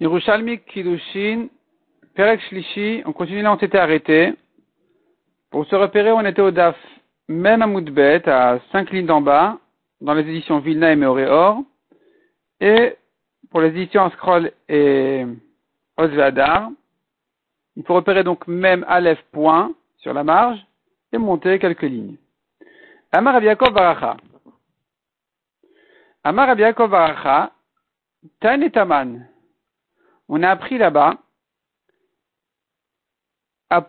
[0.00, 1.48] Yerushalmi Kiddushin,
[2.14, 4.32] Perek Shlishi, on continue là, on s'était arrêté.
[5.50, 6.76] Pour se repérer, on était au DAF,
[7.28, 9.58] même à Moudbet, à 5 lignes d'en bas,
[10.00, 11.62] dans les éditions Vilna et Meoreor.
[12.60, 12.96] Et
[13.50, 15.26] pour les éditions Scroll et
[15.98, 16.70] Osvadar,
[17.76, 20.64] il faut repérer donc même Aleph point sur la marge
[21.12, 22.16] et monter quelques lignes.
[23.12, 24.16] Amar Abiakov Baracha.
[26.24, 27.52] Amar Abiakov Baracha,
[28.40, 29.26] Tan et Taman
[30.30, 31.16] on a appris là-bas
[33.68, 33.86] à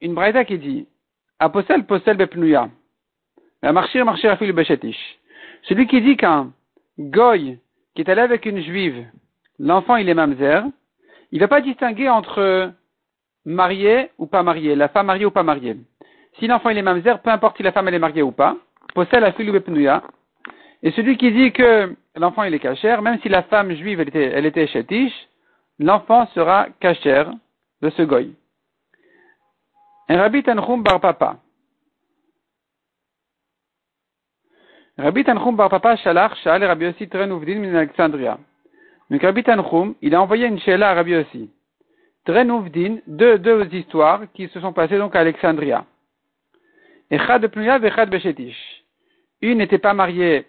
[0.00, 0.86] une braïda qui dit
[1.38, 2.68] à Possel, Possel bepnuya.
[3.62, 5.18] À marcher, marcher à fil beshetish.
[5.62, 6.52] Celui qui dit qu'un
[6.98, 7.58] goy
[7.94, 9.06] qui est allé avec une juive,
[9.58, 10.64] l'enfant il est mamzer,
[11.30, 12.72] il ne va pas distinguer entre
[13.44, 15.76] marié ou pas marié, la femme mariée ou pas mariée.
[16.38, 18.56] Si l'enfant il est mamzer, peu importe si la femme elle est mariée ou pas,
[18.94, 20.02] Possel a fil bepnuya.
[20.82, 24.08] Et celui qui dit que l'enfant il est cachère, même si la femme juive elle
[24.08, 24.66] était, elle était
[25.80, 27.24] l'enfant sera cacher
[27.82, 28.34] de ce goy.
[30.08, 31.38] Rabbi Tanchum bar papa.
[34.98, 38.38] Rabbi Tanchum bar papa shalach shal Rabbi Yossi tren uvdin min Alexandria.
[39.08, 41.50] Donc Rabbi Tanchum, il a envoyé une shela à Rabbi Yossi.
[42.26, 42.68] Tren
[43.06, 45.86] deux, deux histoires qui se sont passées donc à Alexandria.
[47.10, 48.84] Echad pnuya vechad beshetish.
[49.40, 50.46] Une n'était pas mariée,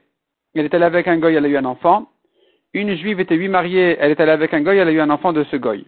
[0.53, 2.09] elle était là avec un goy, elle a eu un enfant
[2.73, 5.09] une juive était huit mariée, elle est allée avec un goy, elle a eu un
[5.09, 5.85] enfant de ce goy.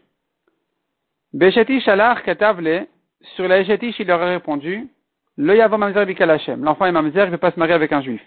[1.34, 2.88] Beshetish alar katavle,
[3.36, 4.88] sur la Eshetish, il leur a répondu,
[5.38, 8.02] le yavo mamzer bikalashem, l'enfant est mamzer, il ne veut pas se marier avec un
[8.02, 8.22] juif.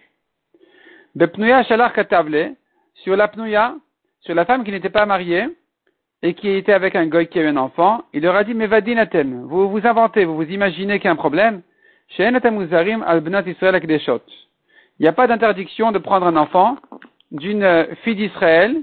[1.15, 2.55] Bepnuya shalar katavle,
[2.95, 3.75] sur la pnuya,
[4.21, 5.47] sur la femme qui n'était pas mariée,
[6.23, 8.55] et qui était avec un goy qui a eu un enfant, il leur a dit,
[8.55, 11.63] mais vadinatem, vous vous inventez, vous vous imaginez qu'il y a un problème,
[12.19, 12.33] Il
[15.01, 16.77] n'y a pas d'interdiction de prendre un enfant
[17.31, 18.83] d'une fille d'Israël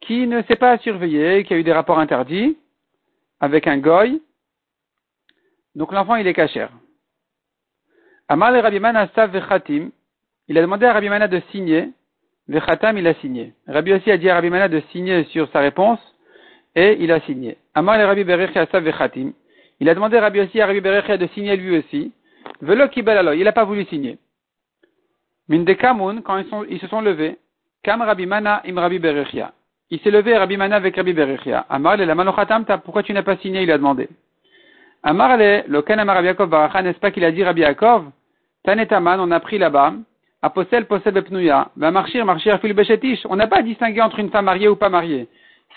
[0.00, 2.56] qui ne s'est pas surveillée, qui a eu des rapports interdits
[3.40, 4.20] avec un goy.
[5.74, 6.70] Donc l'enfant, il est cachère.
[8.28, 9.90] Amal Rabbi Mana Vechatim,
[10.48, 11.90] il a demandé à Rabbi Mana de signer.
[12.48, 13.54] Vechatam, il a signé.
[13.66, 16.00] Rabbi aussi a dit à Rabbi Mana de signer sur sa réponse
[16.74, 17.56] et il a signé.
[17.74, 19.32] Amal Rabbi Berechia Vechatim,
[19.80, 22.12] il a demandé à Rabbi aussi à Rabbi Berechia de signer lui aussi.
[22.60, 24.18] Velo Kibel il n'a pas voulu signer.
[25.48, 27.36] Mindekamun, quand ils, sont, ils se sont levés,
[27.86, 29.00] Rabbi Mana im Rabbi.
[29.90, 31.66] Il s'est levé Rabbi Mana avec Rabbi Berechia.
[31.68, 33.62] Amar le la pourquoi tu n'as pas signé?
[33.62, 34.08] Il a demandé.
[35.02, 36.50] Amar le le ken Amar Rabbi Yaakov
[36.82, 38.10] n'est-ce pas qu'il a dit Rabbi Yaakov
[38.64, 39.94] Tanetaman, on a pris là-bas.
[40.40, 41.70] Aposel posel bepnuya.
[41.76, 43.26] Va marcher, marcher fil beshetish.
[43.28, 45.28] On n'a pas distingué entre une femme mariée ou pas mariée.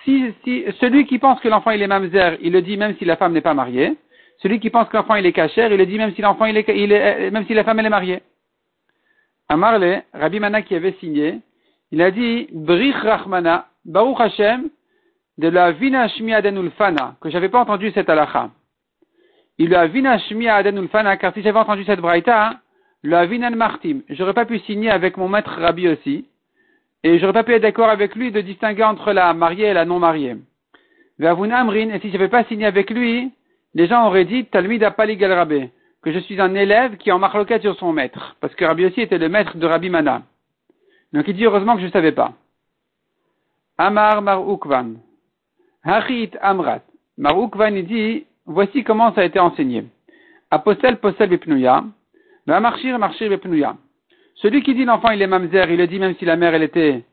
[0.04, 0.34] Si,
[0.80, 3.34] celui qui pense que l'enfant il est mamzer, il le dit même si la femme
[3.34, 3.98] n'est pas mariée.
[4.40, 6.56] Celui qui pense que l'enfant il est cachère, il le dit même si l'enfant il
[6.56, 8.22] est, il est, même si la femme elle est mariée.
[9.50, 11.40] Amarle, Rabbi Mana qui avait signé,
[11.92, 14.70] il a dit Brich Rahmana, Baruch Hashem,
[15.38, 18.50] de la Vina Shmi Adenulfana, que j'avais pas entendu cette halakha.
[19.58, 22.60] Il a Vina Shmi Adenulfana, car si j'avais entendu cette braïta,
[23.04, 26.26] le Vinan Martim, j'aurais pas pu signer avec mon maître Rabbi aussi,
[27.04, 29.86] et j'aurais pas pu être d'accord avec lui de distinguer entre la mariée et la
[29.86, 30.36] non mariée.
[31.20, 33.32] Vavun Amrin, et si j'avais pas signé avec lui,
[33.76, 35.70] les gens auraient dit Talmid Apaligal Rabbe,
[36.02, 39.02] que je suis un élève qui en marloquette sur son maître, parce que Rabbi aussi
[39.02, 40.24] était le maître de Rabbi Mana.
[41.14, 42.34] Donc il dit heureusement que je ne savais pas.
[43.78, 44.96] Amar Marukvan.
[45.84, 46.82] Hachit Amrat.
[47.18, 49.86] Marukvan il dit voici comment ça a été enseigné.
[50.52, 51.84] Apostel posel bepnuya.
[52.46, 53.78] Marchir marchir bepnuya.
[54.36, 56.64] Celui qui dit l'enfant il est mamzer, il le dit même si la mère elle
[56.64, 57.04] était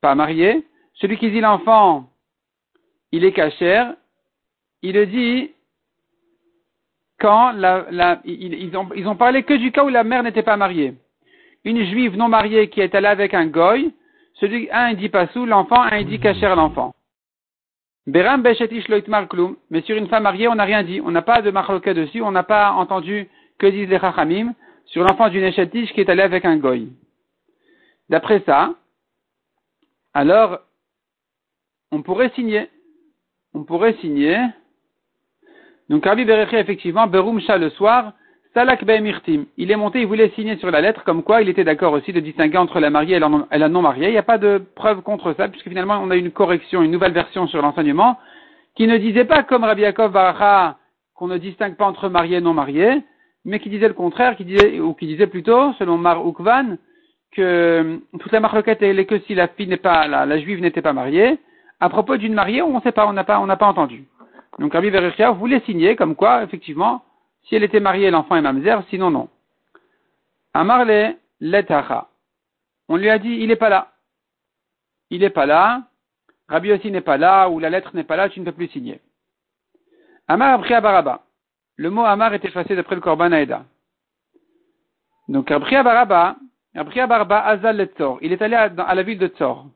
[0.00, 0.66] pas mariée.
[0.94, 2.08] Celui qui dit l'enfant
[3.12, 3.94] il est cachère,
[4.82, 5.52] il le dit
[7.18, 10.94] quand la, ils, ils ont parlé que du cas où la mère n'était pas mariée
[11.64, 13.92] une juive non mariée qui est allée avec un goy,
[14.34, 16.94] celui, un dit sous l'enfant, un dit cacher l'enfant.
[18.06, 21.22] Beram beshetish loitmar klum, mais sur une femme mariée, on n'a rien dit, on n'a
[21.22, 23.28] pas de marloquet dessus, on n'a pas entendu
[23.58, 24.54] que disent les chachamim
[24.86, 26.88] sur l'enfant d'une échetish qui est allé avec un goy.
[28.08, 28.74] D'après ça,
[30.14, 30.60] alors,
[31.90, 32.68] on pourrait signer.
[33.54, 34.38] On pourrait signer.
[35.88, 38.12] Donc, Rabbi Berechi, effectivement, Berum le soir,
[38.54, 39.46] Salak Mirtim.
[39.56, 42.12] Il est monté, il voulait signer sur la lettre, comme quoi il était d'accord aussi
[42.12, 44.08] de distinguer entre la mariée et la non mariée.
[44.08, 46.90] Il n'y a pas de preuve contre ça, puisque finalement on a une correction, une
[46.90, 48.18] nouvelle version sur l'enseignement,
[48.74, 50.76] qui ne disait pas comme Rabbi Yaakov Baracha
[51.14, 53.02] qu'on ne distingue pas entre marié et non marié,
[53.44, 56.76] mais qui disait le contraire, qui disait, ou qui disait plutôt, selon Mar Ukvan,
[57.34, 60.92] que toute la marloquette est que si la fille n'est pas, la, juive n'était pas
[60.92, 61.38] mariée.
[61.80, 64.04] À propos d'une mariée, on ne sait pas, on n'a pas, on n'a pas entendu.
[64.58, 67.02] Donc Rabbi Berechia voulait signer comme quoi, effectivement,
[67.44, 69.28] si elle était mariée, l'enfant est mamzer, sinon non.
[70.54, 72.08] Amarle letacha.
[72.88, 73.88] On lui a dit, il n'est pas là.
[75.10, 75.82] Il n'est pas là.
[76.48, 78.68] Rabbi aussi n'est pas là, ou la lettre n'est pas là, tu ne peux plus
[78.68, 79.00] signer.
[80.28, 81.22] Amar a pris à Baraba.
[81.76, 83.64] Le mot Amar est effacé d'après le Korban Aeda.
[85.28, 86.36] Donc, Rabbi Baraba,
[86.74, 88.18] Rabbi Baraba Azal le Tzor.
[88.20, 89.66] Il est allé à, la ville de Tzor.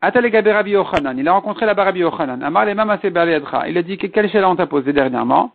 [0.00, 0.70] Rabbi.
[0.70, 2.42] Il a rencontré la Rabbi Yochanan.
[2.42, 5.52] Amar le Mama Il a dit quelle échelle on t'a posé dernièrement?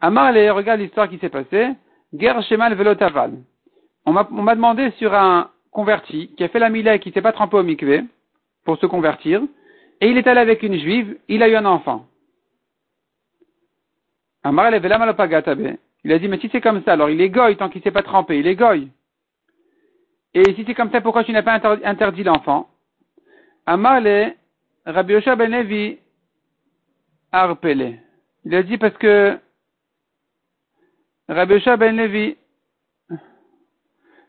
[0.00, 1.68] Amar regarde l'histoire qui s'est passée.
[2.12, 3.32] Ger Shemal Velotaval.
[4.04, 7.32] On m'a demandé sur un converti qui a fait la mila et qui s'est pas
[7.32, 8.04] trempé au mikvé
[8.64, 9.42] pour se convertir.
[10.00, 11.18] Et il est allé avec une juive.
[11.28, 12.06] Il a eu un enfant.
[14.44, 14.70] Amar
[16.06, 17.82] il a dit, mais si c'est comme ça, alors il est goy tant qu'il ne
[17.82, 18.88] s'est pas trempé, il est goy.
[20.34, 22.68] Et si c'est comme ça, pourquoi tu n'as pas interdit l'enfant?
[23.66, 24.36] Amale,
[24.84, 25.98] Rabbi Yosha ben Levi,
[27.32, 27.98] Arpele.
[28.44, 29.36] Il a dit parce que
[31.28, 32.36] Rabbi ben Levi,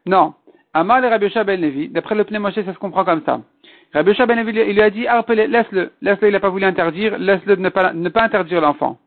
[0.05, 0.33] non,
[0.73, 3.41] Amal et Rabbi ben Levi, d'après le pneu ça se comprend comme ça.
[3.93, 7.55] Rabbi ben Levi, il lui a dit, laisse-le, laisse-le, il n'a pas voulu interdire, laisse-le
[7.55, 8.97] ne pas, ne pas interdire l'enfant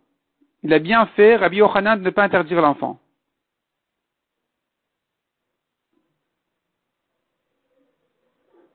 [0.62, 2.98] il a bien fait, Rabbi Yochanan, de ne pas interdire l'enfant.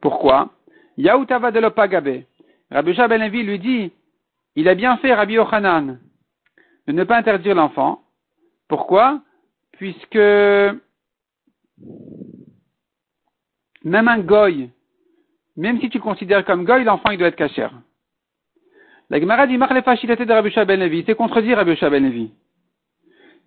[0.01, 0.51] Pourquoi?
[0.97, 2.23] Yaoutava de l'opagabe.
[2.71, 3.93] Rabbi Ben lui dit,
[4.55, 5.99] il a bien fait, Rabbi Yochanan,
[6.87, 8.01] de ne pas interdire l'enfant.
[8.67, 9.21] Pourquoi?
[9.73, 10.17] Puisque
[13.83, 14.69] même un goy,
[15.57, 17.73] même si tu considères comme goy, l'enfant il doit être cachère.
[19.09, 21.03] La Gemara dit de Rabbi Ben Levi.
[21.05, 22.31] C'est contredit Rabbi Ben Levi.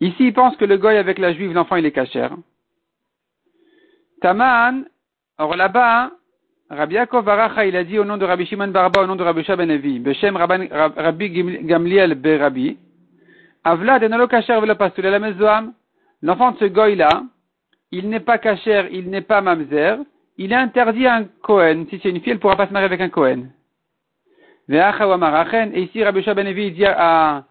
[0.01, 2.37] Ici, il pense que le goy avec la juive, l'enfant, il est cachère.
[4.21, 4.85] Taman,
[5.39, 6.13] or là-bas,
[6.71, 9.23] Rabbi Yaakov Baracha, il a dit au nom de Rabbi Shimon Barba, au nom de
[9.23, 11.31] Rabbi Ben Levi, Beshem Rabbi
[11.65, 12.79] Gamliel Berabi,
[13.65, 15.75] Avla de Nolo Kacher Velo Pastul la Mezoam,
[16.23, 17.23] l'enfant de ce goy-là,
[17.91, 19.99] il n'est pas cachère, il n'est pas mamzer,
[20.37, 21.87] il est interdit à un Kohen.
[21.89, 23.51] Si c'est une fille, elle ne pourra pas se marier avec un Kohen.
[24.69, 27.45] Et ici, Rabbi Shabanevi dit à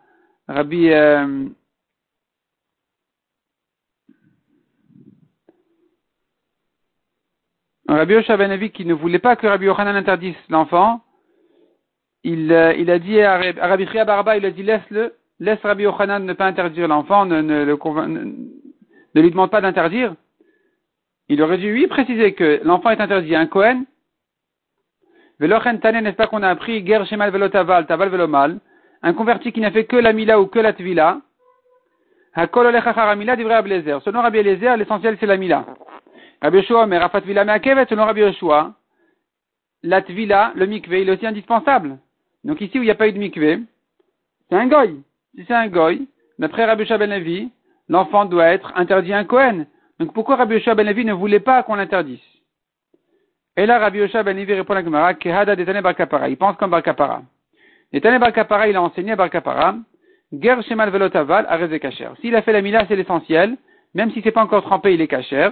[0.47, 1.47] Rabbi, euh,
[7.87, 11.01] Rabbi Shabanevi qui ne voulait pas que Rabbi Yochanan interdise l'enfant,
[12.23, 15.83] il, euh, il a dit à Rabbi Chia Barba, il a dit laisse-le, laisse Rabbi
[15.83, 20.15] Yochanan ne pas interdire l'enfant, ne, ne, ne, lui demande pas d'interdire.
[21.29, 23.83] Il aurait dû lui préciser que l'enfant est interdit à un Cohen
[25.39, 28.59] Velochen tane, n'est-ce pas qu'on a appris Ger Shemal Velo Taval, Taval Velo Mal,
[29.03, 31.21] un converti qui n'a fait que la Mila ou que la Tvila,
[32.33, 34.01] Hakol Olechachar Ablezer.
[34.03, 35.65] Selon Rabbi Eliezer, l'essentiel c'est la Mila.
[36.41, 38.73] Rabbi Yoshua, mais Rafat Vila Meakevet, selon Rabbi Yoshua,
[39.83, 41.97] la Tvila, le mikvé, il est aussi indispensable.
[42.43, 43.59] Donc ici où il n'y a pas eu de mikvé,
[44.49, 45.01] c'est un goy.
[45.37, 46.07] Si c'est un goy,
[46.39, 47.51] d'après Rabbi Ben Levi,
[47.89, 49.67] l'enfant doit être interdit à un Kohen.
[49.99, 52.19] Donc pourquoi Rabbi Ben Levi ne voulait pas qu'on l'interdise?
[53.55, 56.29] Et là, Rabbi ben Ivi répond à la Gemara, Kehada detane bar kapara.
[56.29, 57.21] Il pense comme bar kapara.
[57.93, 59.75] Detane bar kapara, il a enseigné à bar kapara,
[60.31, 62.09] Ger shemal velotaval areze kacher.
[62.19, 63.57] S'il a fait la mila, c'est l'essentiel.
[63.93, 65.49] Même si c'est pas encore trempé, il est kacher.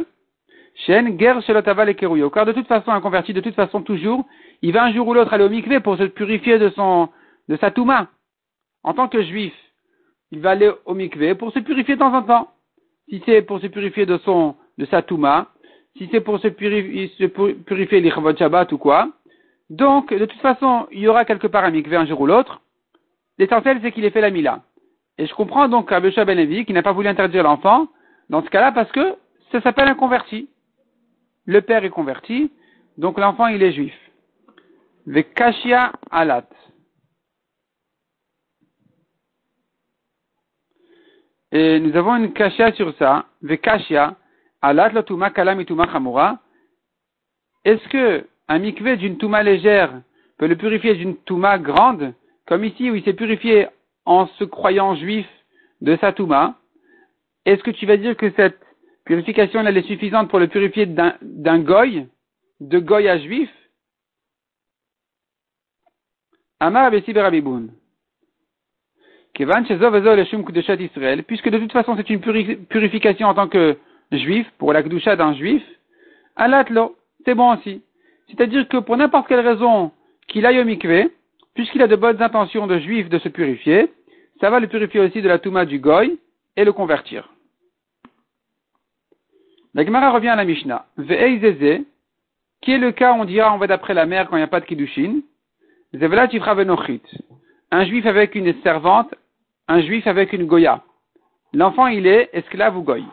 [0.85, 2.29] Shen, ger shelotaval et keruyo.
[2.29, 4.25] Car de toute façon, un converti, de toute façon, toujours,
[4.61, 7.07] il va un jour ou l'autre aller au mikvé pour se purifier de son,
[7.47, 8.09] de sa touma.
[8.83, 9.53] En tant que juif,
[10.31, 12.51] il va aller au mikvé pour se purifier de temps en temps.
[13.09, 15.47] Si c'est pour se purifier de son, de sa touma,
[15.97, 19.09] si c'est pour se purifier, se purifier l'Ichavot Shabbat ou quoi.
[19.69, 22.61] Donc, de toute façon, il y aura quelque part un mikveh un jour ou l'autre.
[23.37, 24.61] L'essentiel, c'est qu'il ait fait la mila.
[25.17, 27.87] Et je comprends donc Rabbi Ben qui n'a pas voulu interdire l'enfant,
[28.29, 29.15] dans ce cas-là, parce que
[29.51, 30.49] ça s'appelle un converti.
[31.45, 32.51] Le père est converti,
[32.97, 33.95] donc l'enfant, il est juif.
[35.05, 36.47] Vekashia alat.
[41.57, 43.27] Et nous avons une kashia sur ça.
[43.41, 44.17] Vekashia.
[47.63, 50.01] Est-ce que un mikvé d'une touma légère
[50.37, 52.13] peut le purifier d'une touma grande,
[52.45, 53.67] comme ici où il s'est purifié
[54.03, 55.25] en se croyant juif
[55.79, 56.59] de sa touma
[57.45, 58.59] Est-ce que tu vas dire que cette
[59.05, 62.05] purification elle est suffisante pour le purifier d'un goy,
[62.59, 63.49] de goy à juif?
[66.59, 66.91] Amar
[71.23, 72.21] puisque de toute façon c'est une
[72.69, 73.77] purification en tant que
[74.11, 75.63] juif, pour la kdusha d'un juif,
[76.35, 77.81] alatlo, c'est bon aussi.
[78.29, 79.91] C'est-à-dire que pour n'importe quelle raison
[80.27, 81.09] qu'il aille au mikvé,
[81.53, 83.91] puisqu'il a de bonnes intentions de juif de se purifier,
[84.39, 86.17] ça va le purifier aussi de la touma du goy
[86.55, 87.29] et le convertir.
[89.73, 90.85] La Gemara revient à la Mishnah.
[90.97, 91.83] Ve'eizeze,
[92.61, 94.47] qui est le cas, on dira, on va d'après la mer quand il n'y a
[94.47, 95.21] pas de kiddushin.
[95.93, 96.27] Zevela
[97.71, 99.13] Un juif avec une servante,
[99.67, 100.83] un juif avec une goya.
[101.53, 103.03] L'enfant, il est esclave ou goy.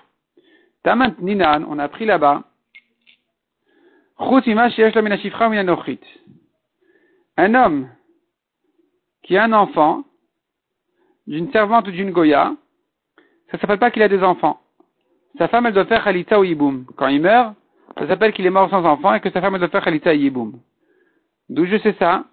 [0.82, 2.42] Tamant Ninan, on a pris là-bas.
[7.38, 7.88] un homme
[9.22, 10.04] qui a un enfant
[11.26, 12.54] d'une servante ou d'une goya,
[13.50, 14.60] ça ne s'appelle pas qu'il a des enfants.
[15.38, 16.86] Sa femme, elle doit faire Khalitza ou Yiboum.
[16.96, 17.54] Quand il meurt,
[17.96, 20.16] ça s'appelle qu'il est mort sans enfant et que sa femme, doit faire Khalitza ou
[20.16, 20.60] Yiboum.
[21.48, 22.24] D'où je sais ça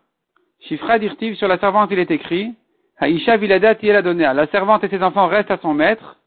[0.61, 2.53] Shifra dirtiv sur la servante, il est écrit
[2.99, 4.23] Haïcha viladat donné.
[4.23, 6.17] La servante et ses enfants restent à son maître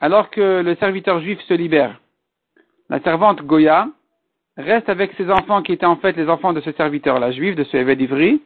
[0.00, 2.00] alors que le serviteur juif se libère.
[2.90, 3.88] La servante Goya
[4.56, 7.64] reste avec ses enfants qui étaient en fait les enfants de ce serviteur-là juif, de
[7.64, 8.42] ce évêque d'Ivry.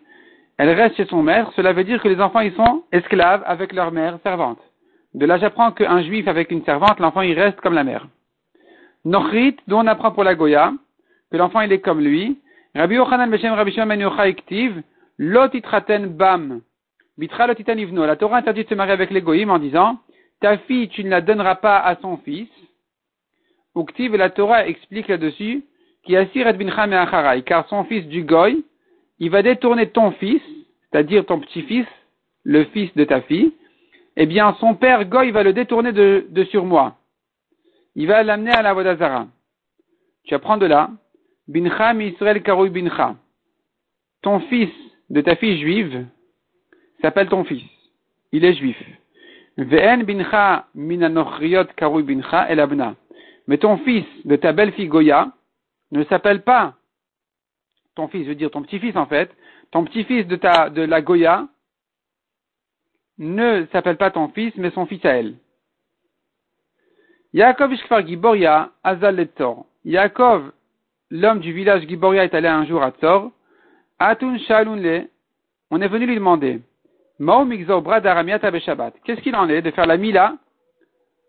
[0.59, 1.53] Elle reste chez son maître.
[1.57, 4.59] Cela veut dire que les enfants, ils sont esclaves avec leur mère servante.
[5.15, 8.07] De là, j'apprends qu'un juif avec une servante, l'enfant, il reste comme la mère.
[9.05, 10.73] Nochrit, dont on apprend pour la Goya,
[11.31, 12.39] que l'enfant, il est comme lui.
[12.75, 14.83] Rabbi Yochanan Beshem Rabbi Shimon Ben
[15.19, 16.61] Lotitraten Bam,
[17.29, 19.99] La Torah interdit de se marier avec les Goïm en disant,
[20.41, 22.49] ta fille, tu ne la donneras pas à son fils.
[23.77, 25.65] Uktiv, la Torah explique là-dessus,
[26.05, 28.65] qui assire et bincha car son fils du Goy,
[29.19, 30.43] il va détourner ton fils,
[30.91, 31.87] c'est-à-dire ton petit-fils,
[32.45, 33.53] le fils de ta fille,
[34.17, 36.97] eh bien, son père Goy va le détourner de, sur moi.
[37.95, 39.29] Il va l'amener à la Vodazara.
[40.25, 40.91] Tu apprends de là,
[41.47, 43.15] Bincha Israël Karoui Bincha.
[44.23, 44.73] Ton fils
[45.09, 46.07] de ta fille juive
[47.03, 47.63] s'appelle ton fils.
[48.33, 48.83] Il est juif.
[49.59, 52.57] Bincha Bincha
[53.47, 55.33] Mais ton fils de ta belle-fille Goya
[55.91, 56.75] ne s'appelle pas
[57.95, 59.31] ton fils, je veux dire ton petit-fils en fait,
[59.71, 61.49] ton petit-fils de ta, de la Goya
[63.19, 65.35] ne s'appelle pas ton fils, mais son fils à elle.
[67.35, 69.67] Yaakov Ishkfar Giboria, Azal Letor.
[69.85, 70.53] Yaakov,
[71.11, 73.31] l'homme du village Giboria, est allé un jour à Tor.
[73.99, 75.09] Atun Shalunle,
[75.71, 76.61] on est venu lui demander,
[79.05, 80.35] Qu'est-ce qu'il en est de faire la mila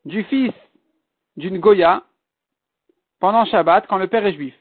[0.05, 0.53] du fils
[1.37, 2.01] d'une Goya
[3.19, 4.55] pendant Shabbat quand le père est juif?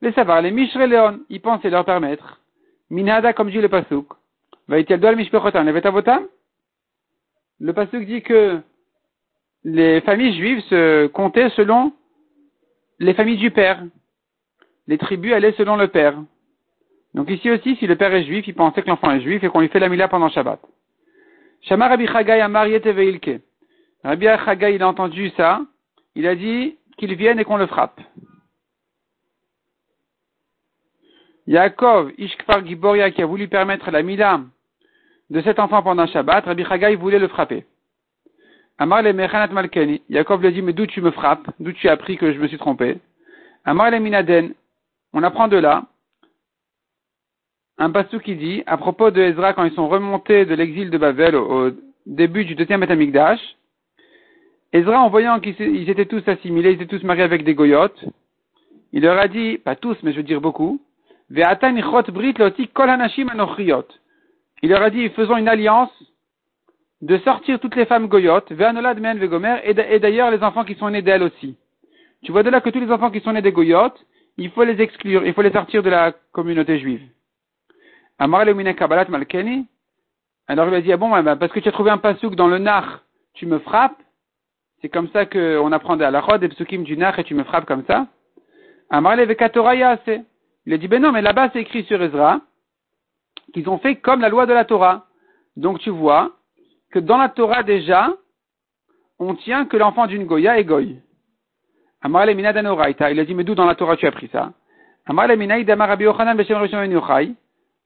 [0.00, 2.40] Les savoir, les Mishre Leon, ils pensaient leur permettre.
[2.88, 4.06] Minada, comme dit le Pasuk.
[4.68, 4.84] Le
[7.72, 8.60] Pasuk dit que
[9.64, 11.92] les familles juives se comptaient selon
[13.00, 13.82] les familles du père.
[14.86, 16.16] Les tribus allaient selon le père.
[17.16, 19.48] Donc ici aussi, si le père est juif, il pensait que l'enfant est juif et
[19.48, 20.60] qu'on lui fait la mila pendant Shabbat.
[21.62, 23.40] Shama Rabbi Chagai a marié Teveilke.
[24.04, 25.62] Rabbi Chagai, il a entendu ça.
[26.14, 27.98] Il a dit qu'il vienne et qu'on le frappe.
[31.46, 34.42] Yaakov, Ishkfar Giboria, qui a voulu permettre la mila
[35.30, 37.64] de cet enfant pendant Shabbat, Rabbi Chagai voulait le frapper.
[38.76, 40.02] Amar le Mechanat Malkeni.
[40.10, 41.48] Yaakov lui a dit, mais d'où tu me frappes?
[41.60, 42.98] D'où tu as appris que je me suis trompé?
[43.64, 44.52] Amar le Minaden.
[45.14, 45.86] On apprend de là
[47.78, 50.98] un passou qui dit, à propos de Ezra, quand ils sont remontés de l'exil de
[50.98, 51.70] Babel au,
[52.06, 53.40] début du deuxième Betamikdash,
[54.72, 58.04] Ezra, en voyant qu'ils étaient tous assimilés, ils étaient tous mariés avec des goyotes,
[58.92, 60.80] il leur a dit, pas tous, mais je veux dire beaucoup,
[61.30, 61.38] il
[64.62, 65.90] leur a dit, faisons une alliance
[67.02, 71.56] de sortir toutes les femmes goyotes, et d'ailleurs les enfants qui sont nés d'elles aussi.
[72.22, 74.00] Tu vois de là que tous les enfants qui sont nés des goyotes,
[74.38, 77.02] il faut les exclure, il faut les sortir de la communauté juive.
[78.18, 78.42] Alors
[80.68, 82.58] il a dit, ah bon, bah, parce que tu as trouvé un pasouk dans le
[82.58, 83.02] nar,
[83.34, 84.00] tu me frappes.
[84.80, 87.44] C'est comme ça qu'on apprend à la rod des psukim du nar et tu me
[87.44, 88.06] frappes comme ça.
[90.68, 92.40] Il a dit, ben non, mais là-bas c'est écrit sur Ezra
[93.52, 95.06] qu'ils ont fait comme la loi de la Torah.
[95.56, 96.32] Donc tu vois
[96.92, 98.12] que dans la Torah déjà,
[99.18, 101.00] on tient que l'enfant d'une Goya est Goy.
[102.04, 104.52] Il a dit, mais d'où dans la Torah tu as pris ça?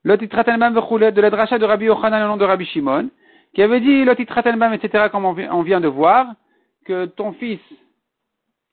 [0.04, 3.10] De la dracha de Rabbi Yochanan au nom de Rabbi Shimon,
[3.54, 6.34] qui avait dit Lotitratenbam, etc., comme on vient de voir,
[6.84, 7.60] que ton fils,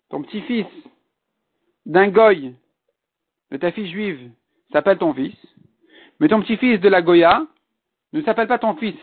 [0.10, 0.68] ton petit-fils
[1.86, 2.54] d'un goy,
[3.52, 4.30] de ta fille juive,
[4.72, 5.36] s'appelle ton fils,
[6.20, 7.46] mais ton petit-fils de la Goya
[8.14, 8.98] ne s'appelle pas ton fils,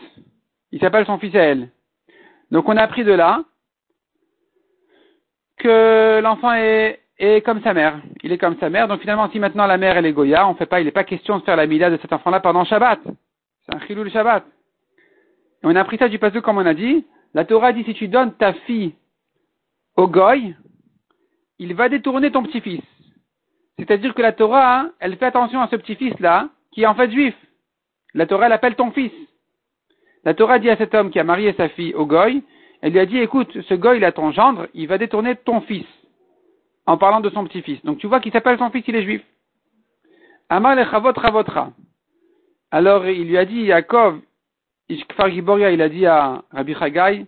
[0.71, 1.69] il s'appelle son fils à elle.
[2.51, 3.43] Donc on a appris de là
[5.57, 8.01] que l'enfant est et comme sa mère.
[8.23, 8.87] Il est comme sa mère.
[8.87, 11.03] Donc finalement, si maintenant la mère elle est Goya, on fait pas, il n'est pas
[11.03, 12.99] question de faire la mila de cet enfant-là pendant Shabbat.
[13.65, 14.43] C'est un chilou Shabbat.
[15.63, 17.05] On a appris ça du passage comme on a dit.
[17.33, 18.93] La Torah dit si tu donnes ta fille
[19.95, 20.55] au Goy,
[21.59, 22.81] il va détourner ton petit-fils.
[23.77, 27.35] C'est-à-dire que la Torah, elle fait attention à ce petit-fils-là, qui est en fait juif.
[28.13, 29.11] La Torah, elle appelle ton fils.
[30.23, 32.41] La Torah dit à cet homme qui a marié sa fille au Goy,
[32.81, 35.61] elle lui a dit, écoute, ce Goy, il a ton gendre, il va détourner ton
[35.61, 35.85] fils
[36.85, 37.83] en parlant de son petit-fils.
[37.83, 39.21] Donc tu vois qu'il s'appelle son fils, il est juif.
[40.49, 41.71] Amar lechavot ravotra.
[42.71, 44.19] Alors il lui a dit, Yaakov,
[44.89, 47.25] il a dit à Rabbi Chagai,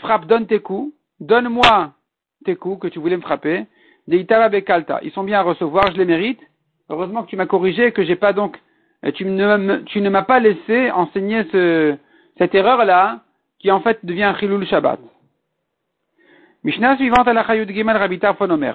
[0.00, 1.92] frappe, donne tes coups, donne-moi
[2.44, 3.66] tes coups que tu voulais me frapper.
[4.06, 5.00] Deitava bekalta.
[5.02, 6.40] Ils sont bien à recevoir, je les mérite.
[6.88, 8.58] Heureusement que tu m'as corrigé, que j'ai pas donc
[9.02, 11.96] et tu ne, m'as pas laissé enseigner ce,
[12.36, 13.22] cette erreur-là,
[13.58, 15.00] qui en fait devient Chilul Shabbat.
[16.64, 17.98] Mishnah suivante à la Chayud Gimel
[18.36, 18.74] Fonomer.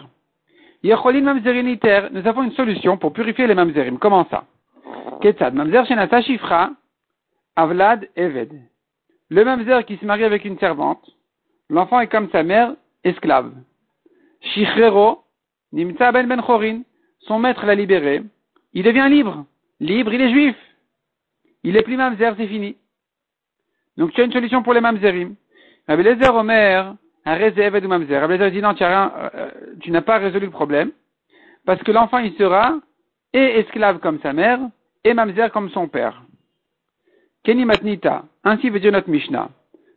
[0.85, 3.97] Yecholin Mamzeriniter, nous avons une solution pour purifier les Mamzerim.
[3.97, 4.45] Comment ça?
[5.19, 6.73] Ketzad, Mamzer Shenata Shifra,
[7.55, 8.51] Avlad Eved.
[9.29, 11.03] Le Mamzer qui se marie avec une servante,
[11.71, 13.51] l'enfant est comme sa mère, esclave.
[14.41, 15.23] Shichrero,
[15.73, 16.81] Nimtza Ben Ben Chorin,
[17.21, 18.21] son maître l'a libéré,
[18.73, 19.43] il devient libre.
[19.79, 20.55] Libre, il est juif.
[21.63, 22.77] Il est plus mamzer, c'est fini.
[23.97, 25.33] Donc tu as une solution pour les mamzerim.
[25.87, 26.93] Rabbi Lezer Omer,
[27.25, 28.19] un réserve de mamzer.
[28.19, 29.49] Rabbi dit non, tu euh,
[29.87, 30.91] n'as pas résolu le problème.
[31.65, 32.75] Parce que l'enfant, il sera
[33.33, 34.59] et esclave comme sa mère,
[35.03, 36.23] et mamzer comme son père.
[37.43, 38.23] Keni matnita.
[38.43, 39.49] Ainsi veut dire notre Mishnah.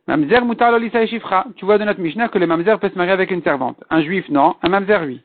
[0.07, 1.47] Mamzer mutar lolisa shifra.
[1.57, 3.77] Tu vois de notre Mishnah que le mamzer peut se marier avec une servante.
[3.91, 4.57] Un juif, non.
[4.63, 5.21] Un mamzer, oui.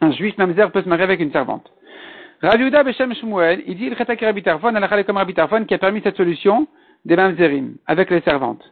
[0.00, 1.70] Un juif mamzer peut se marier avec une servante.
[2.40, 4.72] Raviuda Beshem Shmuel, il dit il Rabbi Tarfon,
[5.04, 6.68] comme Rabbi Tarfon, qui a permis cette solution
[7.04, 8.62] des mamzerim, avec les servantes.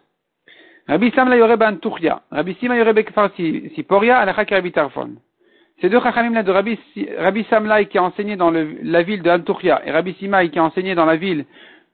[0.88, 3.30] Rabbi Samla Yoreb Tuchya, Rabbi Sima Yoreb Kfar
[3.74, 5.16] Siporia, al Rabbi Tarfon.
[5.80, 6.78] Ces deux chachamim de Rabbi,
[7.18, 10.58] Rabbi Samlai qui a enseigné dans le, la ville de Antuchia et Rabbi Simai qui
[10.58, 11.44] a enseigné dans la ville,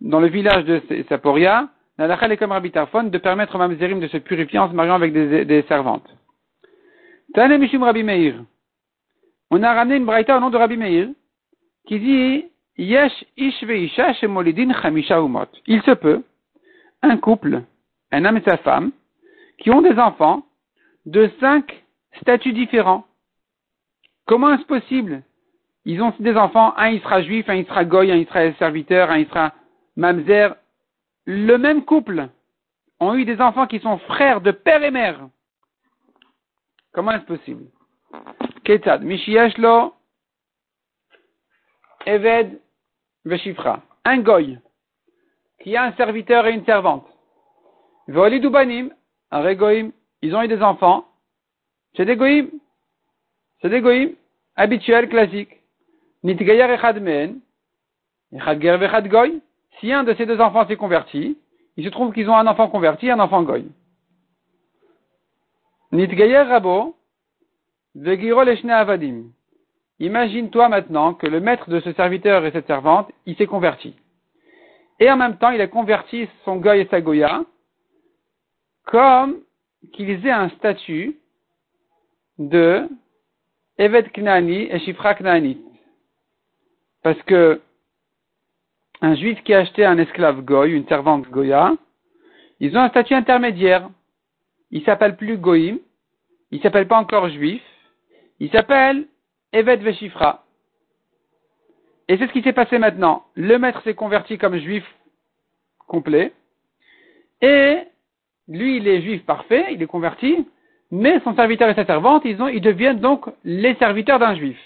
[0.01, 4.09] dans le village de Saporia, l'alakha est comme Rabbi Tarfon de permettre aux mamzerim de
[4.09, 6.09] se purifier en se mariant avec des, des servantes.
[7.35, 8.35] Tane Mishum Rabbi Meir.
[9.51, 11.09] On a ramené une braïta au nom de Rabbi Meir
[11.87, 12.45] qui dit
[12.77, 15.49] Yesh ish veisha shemolidin chamisha umot.
[15.67, 16.23] Il se peut,
[17.03, 17.63] un couple,
[18.13, 18.93] un homme et sa femme,
[19.59, 20.47] qui ont des enfants
[21.07, 21.85] de cinq
[22.21, 23.07] statuts différents.
[24.27, 25.23] Comment est-ce possible?
[25.85, 28.53] Ils ont des enfants, un il sera juif, un il sera goy, un il sera
[28.55, 29.53] serviteur, un il sera
[29.97, 30.55] mamzer.
[31.25, 32.29] Le même couple
[33.01, 35.29] ont eu des enfants qui sont frères de père et mère.
[36.93, 37.65] Comment est-ce possible?
[38.65, 39.95] Ketad, Mishiashlo,
[42.07, 42.61] Eved
[43.25, 43.83] Veshifra.
[44.05, 44.59] Un goy
[45.63, 47.07] qui a un serviteur et une servante.
[48.09, 51.07] Un regoim, ils ont eu des enfants.
[51.97, 52.51] C'est des goïm.
[53.61, 54.15] C'est des goïm
[54.57, 55.61] habituels, classiques.
[56.23, 57.41] Nitgayer echad men,
[58.33, 59.41] echad.
[59.81, 61.37] Si un de ces deux enfants s'est converti,
[61.77, 63.67] il se trouve qu'ils ont un enfant converti et un enfant goy.
[65.91, 66.97] Nitgayer rabo,
[67.95, 69.33] vegiro leshne avadim.
[69.99, 73.95] Imagine-toi maintenant que le maître de ce serviteur et cette servante, il s'est converti.
[75.01, 77.45] Et en même temps, il a converti son goy et sa goya
[78.85, 79.41] comme
[79.93, 81.17] qu'ils aient un statut
[82.39, 82.89] de
[83.79, 85.59] Evet Knani et Shifra Knani.
[87.03, 87.61] Parce que
[89.01, 91.75] un juif qui a acheté un esclave goy, une servante goya,
[92.61, 93.91] ils ont un statut intermédiaire.
[94.71, 95.79] Il s'appelle plus goïm,
[96.51, 97.63] il s'appelle pas encore juif,
[98.39, 99.07] il s'appelle
[99.53, 100.45] Evet Veshifra.
[102.09, 103.25] Et c'est ce qui s'est passé maintenant.
[103.35, 104.85] Le maître s'est converti comme juif
[105.87, 106.33] complet.
[107.41, 107.79] Et
[108.53, 110.47] lui, il est juif parfait, il est converti.
[110.91, 114.59] Mais son serviteur et sa servante, ils, ont, ils deviennent donc les serviteurs d'un juif.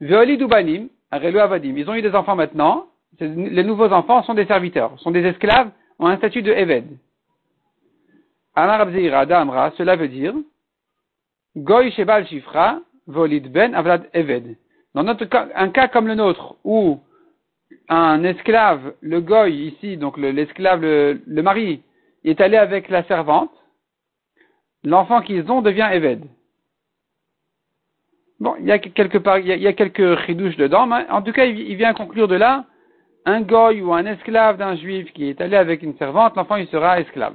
[0.00, 1.74] Dubanim, Avadim.
[1.76, 2.86] Ils ont eu des enfants maintenant.
[3.20, 6.86] Les nouveaux enfants sont des serviteurs, sont des esclaves, ont un statut de Eved.
[8.56, 10.34] Amra, cela veut dire
[11.56, 14.56] Goy Shebal Shifra, volid ben avlad eved.
[14.94, 17.00] Dans notre un cas comme le nôtre, où
[17.88, 21.82] un esclave, le goy ici, donc l'esclave, le, mari,
[22.24, 23.52] est allé avec la servante,
[24.82, 26.24] l'enfant qu'ils ont devient eved.
[28.40, 31.76] Bon, il y a quelque part, il quelques ridouches dedans, mais en tout cas, il,
[31.76, 32.64] vient conclure de là,
[33.24, 36.66] un goy ou un esclave d'un juif qui est allé avec une servante, l'enfant il
[36.68, 37.34] sera esclave.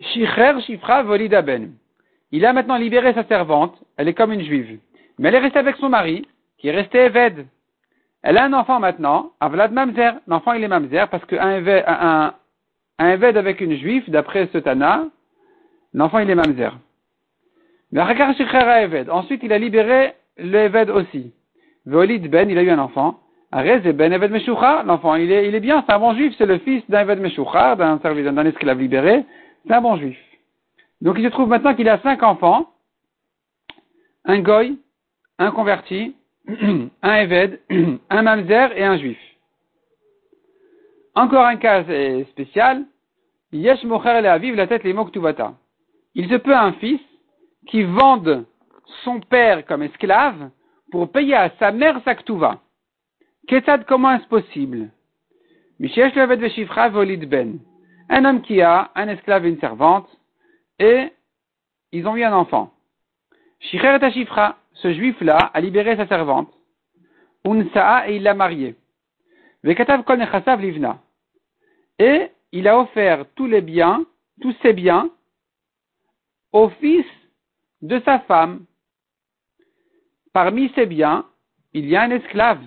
[0.00, 1.72] Shifra volida ben.
[2.30, 4.78] Il a maintenant libéré sa servante, elle est comme une juive.
[5.18, 6.26] Mais elle est restée avec son mari,
[6.58, 7.46] qui est resté Eved.
[8.22, 10.14] Elle a un enfant maintenant, Avlad Mamzer.
[10.26, 12.34] L'enfant il est Mamzer parce qu'un un,
[12.98, 15.06] un Eved avec une juive, d'après ce Tana,
[15.92, 16.78] l'enfant il est Mamzer.
[17.92, 19.10] Mais Eved.
[19.10, 21.32] Ensuite il a libéré le Eved aussi.
[21.84, 23.20] Volid Ben, il a eu un enfant.
[23.52, 27.00] Ben Eved Meshucha, l'enfant il est, bien, c'est un bon juif, c'est le fils d'un
[27.02, 29.24] Eved Meshucha, d'un d'un esclave libéré,
[29.66, 30.18] c'est un bon juif.
[31.00, 32.70] Donc il se trouve maintenant qu'il a cinq enfants,
[34.24, 34.78] un goy,
[35.38, 36.14] un converti,
[37.02, 37.60] un éved,
[38.10, 39.18] un mamzer et un juif.
[41.16, 41.82] Encore un cas
[42.28, 42.84] spécial,
[43.50, 45.54] yesh mocher la tête les moktuvata.
[46.14, 47.00] Il se peut un fils
[47.66, 48.44] qui vende
[49.02, 50.50] son père comme esclave
[50.92, 52.60] pour payer à sa mère sa ktuva.
[53.48, 54.90] Qu'est-ce comment est-ce possible?
[55.80, 57.60] Mishesh le volid ben.
[58.10, 60.08] Un homme qui a un esclave et une servante,
[60.78, 61.12] et
[61.92, 62.74] ils ont eu un enfant.
[63.60, 64.26] Shicher et
[64.74, 66.52] ce juif-là a libéré sa servante,
[67.46, 68.76] Unsa'a, et il l'a mariée.
[69.64, 70.26] Kol.
[71.98, 74.04] Et il a offert tous les biens,
[74.40, 75.10] tous ses biens,
[76.52, 77.06] au fils
[77.82, 78.64] de sa femme.
[80.32, 81.26] Parmi ses biens,
[81.72, 82.62] il y a un esclave,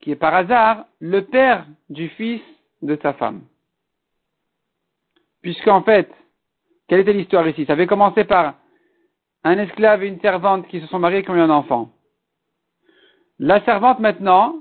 [0.00, 2.42] qui est par hasard le père du fils
[2.82, 3.42] de sa femme.
[5.42, 6.10] Puisqu'en fait,
[6.88, 7.64] quelle était l'histoire ici?
[7.66, 8.54] Ça avait commencé par
[9.44, 11.90] un esclave et une servante qui se sont mariés qui ont eu un enfant.
[13.38, 14.56] La servante maintenant,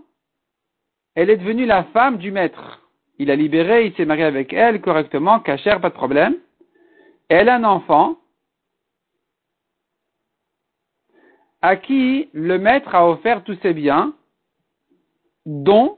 [1.15, 2.86] elle est devenue la femme du maître.
[3.19, 6.35] Il a libéré, il s'est marié avec elle correctement, cachère, pas de problème.
[7.29, 8.17] Elle a un enfant
[11.61, 14.13] à qui le maître a offert tous ses biens,
[15.45, 15.97] dont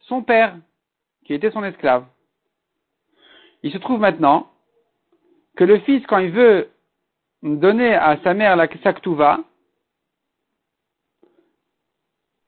[0.00, 0.56] son père,
[1.24, 2.04] qui était son esclave.
[3.62, 4.50] Il se trouve maintenant
[5.56, 6.70] que le fils, quand il veut
[7.42, 9.40] donner à sa mère la saktouva,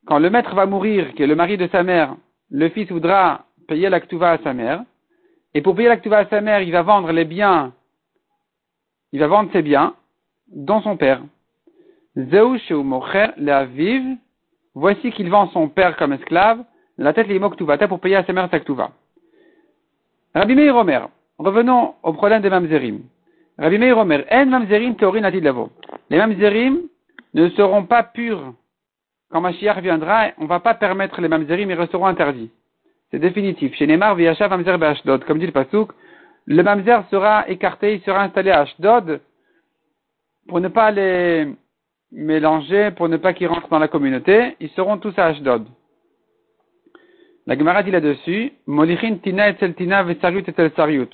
[0.07, 2.17] quand le maître va mourir, qui est le mari de sa mère,
[2.51, 4.83] le fils voudra payer l'actuva à sa mère,
[5.55, 7.73] et pour payer l'actuva à sa mère, il va vendre les biens,
[9.13, 9.95] il va vendre ses biens,
[10.49, 11.23] dont son père.
[12.17, 13.29] Zeu mocher
[13.75, 14.17] vive,
[14.75, 16.65] voici qu'il vend son père comme esclave,
[16.99, 18.59] la tête les pour payer à sa mère sa
[20.35, 23.01] Rabbi Meir Omer, revenons au problème des mamzerim.
[23.59, 25.71] Rabbi Meir Omer, en mamzerim théorie lavo.
[26.09, 26.81] Les mamzerim
[27.35, 28.55] ne seront pas purs
[29.31, 32.51] quand Mashiach viendra, on ne va pas permettre les mamzerim, ils resteront interdits.
[33.13, 33.75] C'est définitif.
[33.75, 35.93] Chez Neymar, Viacha Mamzer Ashdod, comme dit le Pasuk,
[36.47, 39.21] le mamzer sera écarté, il sera installé à Ashdod
[40.49, 41.47] pour ne pas les
[42.11, 45.67] mélanger, pour ne pas qu'ils rentrent dans la communauté, ils seront tous à Ashdod.
[47.47, 51.11] La Gemara dit là-dessus, Molichin tina et tina vesariut et sariut.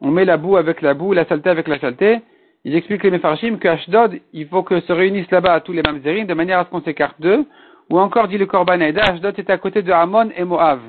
[0.00, 2.20] On met la boue avec la boue, la saleté avec la saleté.
[2.64, 6.26] Ils expliquent les Mefarshim que Ashdod, il faut que se réunissent là-bas tous les mamzerim
[6.26, 7.44] de manière à ce qu'on s'écarte d'eux.
[7.90, 10.80] Ou encore dit le Korban Aïda, Ashdod est à côté de Hamon et Moav,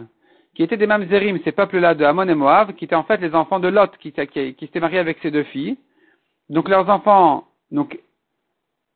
[0.55, 3.33] qui étaient des mamzerim, ces peuples-là de Hamon et Moav, qui étaient en fait les
[3.33, 5.77] enfants de Lot, qui, qui, qui s'étaient mariés avec ses deux filles.
[6.49, 7.97] Donc leurs enfants, donc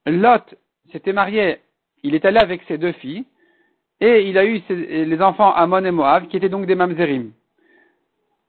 [0.06, 0.56] Lot
[0.92, 1.60] s'était marié,
[2.04, 3.26] il est allé avec ses deux filles,
[4.02, 7.32] et il a eu les enfants Amon et Moab, qui étaient donc des mamzerim.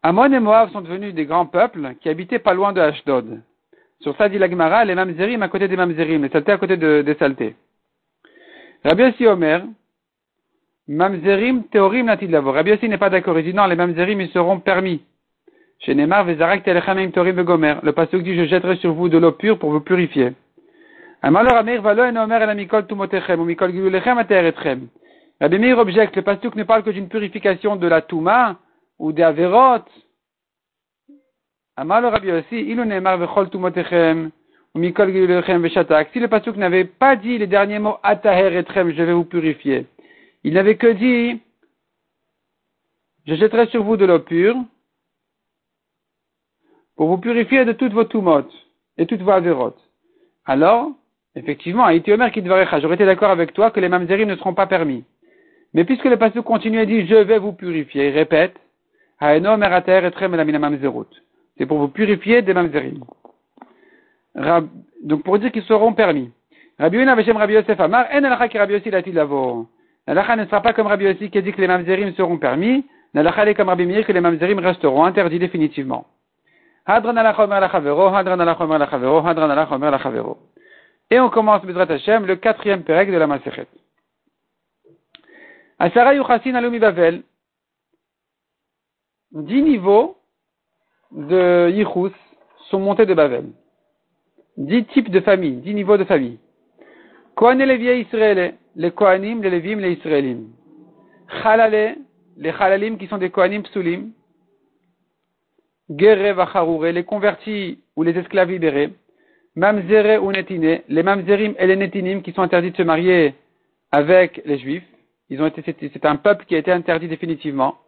[0.03, 3.42] Amon et Moab sont devenus des grands peuples qui habitaient pas loin de Ashdod.
[4.01, 7.14] Sur ça dit l'Agmara, les mamzerim à côté des mamzerim, les saletés à côté des
[7.14, 7.55] saletés.
[8.85, 9.64] Rabbi Yossi Omer,
[10.88, 12.53] mamzerim théorim lavo.
[12.53, 15.03] Rabbi Yossi n'est pas d'accord, il dit non, les mamzerim ils seront permis.
[15.81, 17.77] Chez Neymar, Vezarak Telechamim Torim Gomer.
[17.83, 20.33] Le pasuk dit, je jetterai sur vous de l'eau pure pour vous purifier.
[21.22, 24.88] Amalor Amir Valo en Omer el Mikol Tumotechem, ou Mikol Gilulechem Ateretchem.
[25.40, 28.57] Rabbi Meir objecte, le pasuk ne parle que d'une purification de la Touma
[28.99, 29.85] ou des Averot.
[31.77, 34.31] Amal Rabbi aussi, il ne'emar vechol tumotechem.
[34.77, 39.87] Si le pasuk n'avait pas dit les derniers mots ataher etrem, je vais vous purifier.
[40.44, 41.40] Il n'avait que dit,
[43.27, 44.57] je jetterai sur vous de l'eau pure
[46.96, 48.53] pour vous purifier de toutes vos tumotes
[48.96, 49.75] et toutes vos averot.
[50.44, 50.92] Alors,
[51.35, 55.05] effectivement, Omer qui j'aurais été d'accord avec toi que les mamzerim ne seront pas permis.
[55.75, 58.55] Mais puisque le passage continue et dit je vais vous purifier, il répète,
[61.59, 63.05] c'est pour vous purifier des mamzerim.
[65.03, 66.31] Donc pour dire qu'ils seront permis.
[66.79, 69.12] Rabbi Yonah Rabbi Yosef Amar, en Rabbi Yossi lati.
[70.07, 72.85] L'alacha ne sera pas comme Rabbi Yossi qui dit que les mamzerim seront permis.
[73.12, 76.07] L'alacha est comme Rabbi Meir que les mamzerim resteront interdits définitivement.
[76.87, 78.81] Hadran alacha omer hadran alacha omer
[79.27, 80.37] hadran alacha omer.
[81.11, 83.66] Et on commence, Bezrat Hashem, le quatrième perek de la Masechet.
[85.79, 87.23] Asara Yuchasin Alumi Bavel.
[89.33, 90.16] Dix niveaux
[91.12, 92.14] de Yichus
[92.71, 93.47] sont montés de Bavel.
[94.57, 96.38] Dix types de familles, dix niveaux de famille.
[97.35, 100.49] Kohan et les Kohanim, les Levim, les Israélim.
[101.43, 101.97] Chalale,
[102.37, 104.12] les Chalalim qui sont des Kohanim Psulim.
[105.89, 108.93] Gere Vacharoure, les convertis ou les esclaves libérés.
[109.55, 113.35] Mamzere ou Netine, les Mamzerim et les Netinim qui sont interdits de se marier
[113.91, 114.85] avec les Juifs.
[115.31, 117.79] Ils ont été, c'est un peuple qui a été interdit définitivement.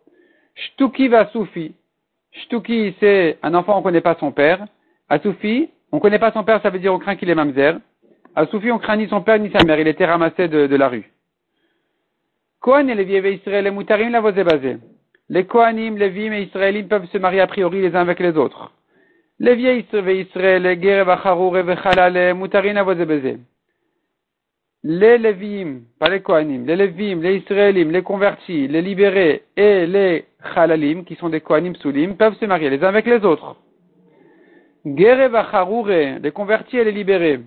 [0.54, 1.74] Shtuki va Soufi.
[2.32, 4.66] Shtuki, c'est un enfant, on ne connaît pas son père.
[5.22, 7.78] Soufi, on ne connaît pas son père, ça veut dire on craint qu'il est mamzer.
[8.46, 11.10] Soufi, on craint ni son père ni sa mère, il était ramassé de, la rue.
[12.60, 14.20] Kohan et les vieilles Israël, les moutarim la.
[15.30, 18.72] Les Kohanim, les et Israélim peuvent se marier a priori les uns avec les autres.
[19.38, 22.76] Les vieilles Israël, les les moutarim
[24.84, 30.24] les Lévim, pas les Kohanim, les Lévim, les Israélim, les convertis, les libérés et les
[30.54, 33.56] Chalalim, qui sont des Kohanim Soulim, peuvent se marier les uns avec les autres.
[34.86, 35.28] Gere
[36.22, 37.40] les convertis et les libérés,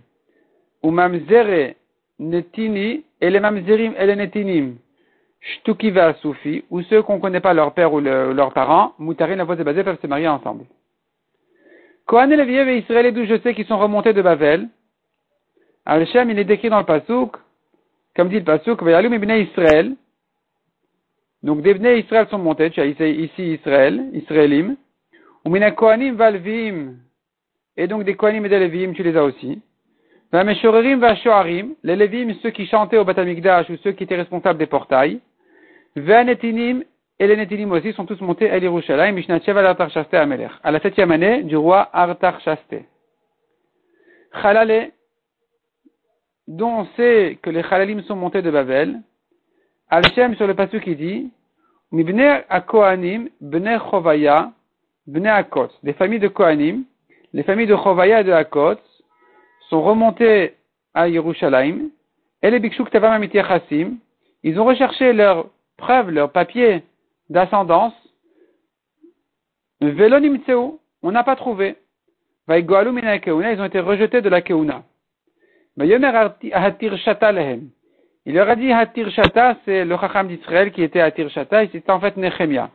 [0.83, 1.75] ou Mamzere,
[2.19, 4.75] Netini, et les Mamzerim et les Netinim,
[5.39, 9.43] Shtuki Soufi, ou ceux qu'on ne connaît pas leur père ou leurs parents, Moutarin, la
[9.43, 10.65] voix de peuvent se marier ensemble.
[12.05, 14.67] Kohan et les et Israël et je sais qu'ils sont remontés de Bavel.
[15.85, 17.37] Al-Shem, il est décrit dans le Pasuk,
[18.15, 19.95] comme dit le Pasuk, Vayalum ibn Israël.
[21.41, 24.75] Donc des Israël sont montés, tu as ici Israël, Israélim.
[25.43, 26.97] Ou mina Kohanim valvim.
[27.77, 29.61] Et donc des Kohanim et des Levim, tu les as aussi.
[30.33, 35.19] Les Levim, ceux qui chantaient au Batamikdash ou ceux qui étaient responsables des portails.
[35.95, 36.83] Vanetinim
[37.19, 40.79] et les Netinim aussi sont tous montés à Yerushalayim, Mishnatchev al Artarchaste Amelech, à la
[40.79, 42.75] septième année du roi Artarchaste.
[44.41, 44.91] Chalale,
[46.47, 49.01] dont on sait que les Chalalim sont montés de Babel,
[49.89, 51.31] Al-Shem sur le passage qui dit,
[51.91, 54.51] Mibne Kohanim, Bne Chovaya,
[55.05, 56.85] Bne Akot, des familles de Kohanim,
[57.33, 58.79] les familles de Chovaya et de Akot,
[59.71, 60.53] sont remontées
[60.93, 61.89] à Yerushalayim,
[64.43, 65.45] ils ont recherché leurs
[65.77, 66.83] preuves, leurs papiers
[67.29, 67.93] d'ascendance.
[69.79, 70.39] Velonim
[71.03, 71.77] on n'a pas trouvé.
[72.49, 74.83] Ils ont été rejetés de la Keuna.
[75.77, 76.35] Il leur a
[78.55, 82.17] dit Hatir Shata, c'est le Chacham d'Israël qui était Hatir Shata, et c'était en fait
[82.17, 82.69] Nehemia.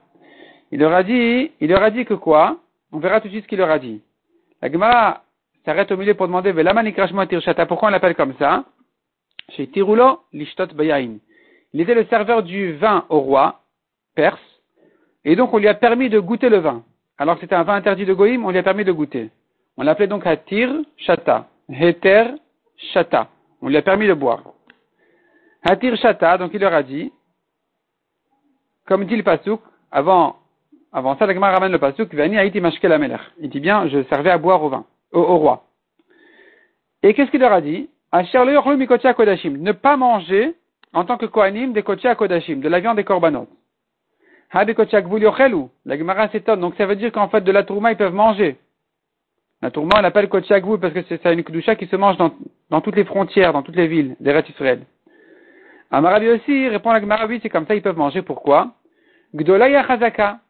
[0.72, 2.56] Il leur a dit, il leur a dit que quoi?
[2.90, 4.00] On verra tout de suite ce qu'il leur a dit.
[4.62, 5.25] La Gemara
[5.66, 6.52] s'arrête au milieu pour demander
[7.40, 8.64] Shata, pourquoi on l'appelle comme ça?
[9.50, 11.18] Chez Tirulo, Lishtot Bayain.
[11.72, 13.61] Il était le serveur du vin au roi,
[14.14, 14.40] perse,
[15.24, 16.85] et donc on lui a permis de goûter le vin.
[17.18, 19.31] Alors que c'était un vin interdit de Goïm, on lui a permis de goûter.
[19.76, 21.48] On l'appelait donc Hatir Shata.
[21.68, 22.35] Heter
[22.92, 23.29] Shata.
[23.61, 24.42] On lui a permis de boire.
[25.64, 27.12] Hatir Shata, donc il leur a dit,
[28.87, 30.37] comme dit le Pasuk, avant,
[30.92, 34.38] avant ça, la ramène le Pasuk, Vani Haiti Mashkel Il dit bien, je servais à
[34.38, 35.64] boire au vin, au, roi.
[37.02, 37.88] Et qu'est-ce qu'il leur a dit?
[38.12, 40.54] Ne pas manger
[40.92, 43.48] en tant que Kohanim des Kotia Kodashim, de la viande des Korbanot.
[44.52, 44.64] La
[45.98, 48.56] Gemara s'étonne, donc ça veut dire qu'en fait de la tourma ils peuvent manger.
[49.62, 52.32] La tourma on l'appelle Kotiagvul parce que c'est une Kedusha qui se mange dans,
[52.70, 54.82] dans, toutes les frontières, dans toutes les villes des Israël.
[55.90, 58.72] Amarabi aussi répond la Gemara, oui c'est comme ça ils peuvent manger, pourquoi?
[59.34, 60.40] Gdolaya Chazaka.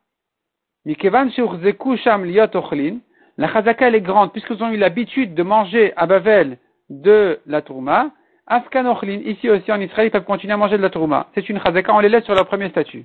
[0.85, 2.99] Mikevan Sham Liot Ochlin.
[3.39, 7.63] La Chazaka elle est grande, puisqu'ils ont eu l'habitude de manger à Bavel de la
[7.63, 8.11] tourma,
[8.47, 11.29] Afkan Ochlin, ici aussi en Israël, ils peuvent continuer à manger de la tourma.
[11.35, 13.05] C'est une Chazaka, on les laisse sur leur premier statut.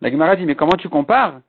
[0.00, 1.40] La Gemara dit, mais comment tu compares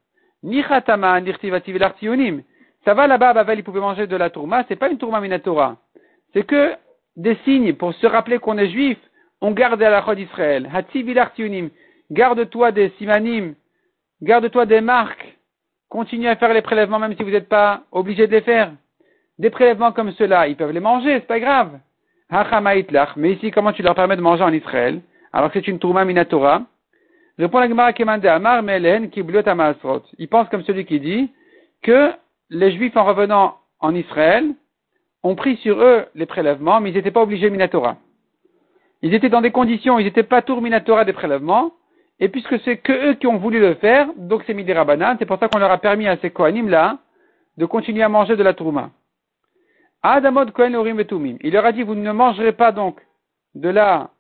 [2.86, 5.78] Ça va là-bas, Bavel, ils pouvaient manger de la tourma, c'est pas une tourma minatora.
[6.34, 6.74] C'est que
[7.16, 8.98] des signes pour se rappeler qu'on est juif,
[9.42, 10.70] on garde à la chod d'Israël.
[12.10, 13.56] Garde-toi des simanim,
[14.22, 15.37] garde-toi des marques,
[15.90, 18.72] continue à faire les prélèvements même si vous n'êtes pas obligé de les faire.
[19.40, 21.80] Des prélèvements comme ceux-là, ils peuvent les manger, c'est pas grave.
[23.16, 26.04] Mais ici, comment tu leur permets de manger en Israël, alors que c'est une tourma
[26.04, 26.64] minatora?
[27.38, 28.64] Répond la Gemara Amar
[29.12, 29.24] qui
[30.18, 31.32] Il pense comme celui qui dit
[31.84, 32.12] que
[32.50, 34.56] les Juifs en revenant en Israël
[35.24, 37.98] ont pris sur eux les prélèvements, mais ils n'étaient pas obligés Minatora.
[39.04, 41.74] Ils étaient dans des conditions, ils n'étaient pas tour Minatora des prélèvements,
[42.20, 45.26] et puisque c'est que eux qui ont voulu le faire, donc c'est Midera Banan, c'est
[45.26, 46.98] pour ça qu'on leur a permis à ces Kohanim là
[47.58, 48.92] de continuer à manger de la Tourma.
[50.04, 51.02] Adamod Kohen Orim
[51.42, 53.02] Il leur a dit, vous ne mangerez pas donc
[53.56, 54.12] de la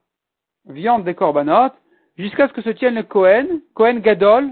[0.66, 1.72] viande des korbanot,
[2.18, 4.50] jusqu'à ce que se tienne le Kohen, Kohen Gadol,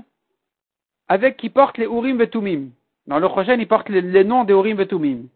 [1.08, 2.70] avec qui porte les Urim Vetumim.
[3.08, 5.28] Dans le prochain, il porte les, noms des Urim Vetumim.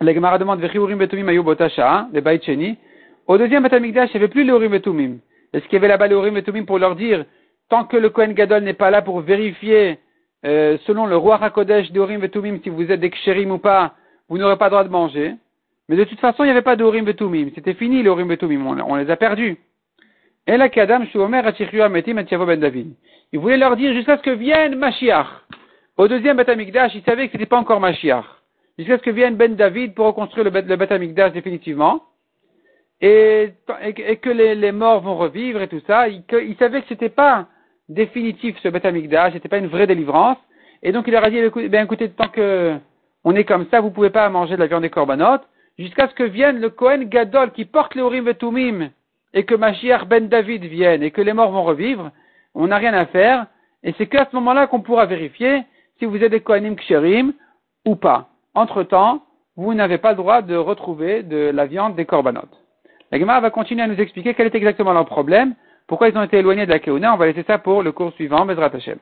[0.00, 2.76] Les Gemara demande Vechi Urim Vetumim Ayubotasha, les Baïcheni.
[3.26, 5.20] Au deuxième Batamikdash, il n'y avait plus les Urim.
[5.52, 7.24] Est-ce qu'il y avait là-bas les Urim pour leur dire,
[7.68, 9.98] tant que le Kohen Gadol n'est pas là pour vérifier,
[10.44, 13.94] euh, selon le roi Hakodesh des Urim Vetumim, si vous êtes des Ksherim ou pas,
[14.28, 15.34] vous n'aurez pas droit de manger.
[15.88, 17.50] Mais de toute façon, il n'y avait pas de Urim Vetumim.
[17.54, 18.64] C'était fini les Urim Vetumim.
[18.86, 19.58] on les a perdus.
[20.46, 22.94] Et là, Kadam, Ben David.
[23.32, 25.26] Il voulait leur dire jusqu'à ce que vienne Mashiach.
[25.96, 28.24] Au deuxième Beth Amikdash, il savait que ce n'était pas encore Mashiach.
[28.78, 32.02] Jusqu'à ce que vienne Ben David pour reconstruire le, le Beth Amikdash définitivement.
[33.02, 36.08] Et, et, que les, les, morts vont revivre et tout ça.
[36.08, 37.46] Il, il savait que ce n'était pas
[37.88, 40.38] définitif ce Beth Amikdash, c'était pas une vraie délivrance.
[40.82, 42.76] Et donc il leur a dit, ben écoutez, tant que
[43.24, 45.46] on est comme ça, vous pouvez pas manger de la viande des corbanotes,
[45.78, 48.90] jusqu'à ce que vienne le Kohen Gadol qui porte les Urim Vetumim
[49.34, 52.10] et que Mashiach ben David vienne et que les morts vont revivre,
[52.54, 53.46] on n'a rien à faire,
[53.82, 55.62] et c'est qu'à ce moment-là qu'on pourra vérifier
[55.98, 57.32] si vous êtes des Kohanim Ksherim
[57.86, 58.28] ou pas.
[58.54, 59.22] Entre-temps,
[59.56, 62.48] vous n'avez pas le droit de retrouver de la viande des korbanot.
[63.10, 65.54] La Gemara va continuer à nous expliquer quel est exactement leur problème,
[65.88, 67.12] pourquoi ils ont été éloignés de la Keuna.
[67.12, 68.98] On va laisser ça pour le cours suivant, Bezrat Hashem.